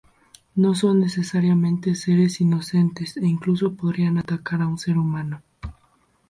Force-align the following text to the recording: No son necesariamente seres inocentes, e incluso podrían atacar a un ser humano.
No 0.55 0.73
son 0.73 0.99
necesariamente 0.99 1.93
seres 1.93 2.41
inocentes, 2.41 3.17
e 3.17 3.27
incluso 3.27 3.75
podrían 3.75 4.17
atacar 4.17 4.63
a 4.63 4.65
un 4.67 4.79
ser 4.79 4.97
humano. 4.97 5.43